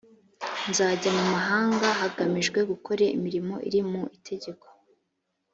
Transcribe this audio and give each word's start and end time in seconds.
nzajya 0.69 1.09
mu 1.17 1.25
mahanga 1.33 1.87
hagamijwe 2.01 2.59
gukora 2.71 3.03
imirimo 3.17 3.55
iri 3.67 3.81
mu 3.89 4.01
itegeko 4.17 4.65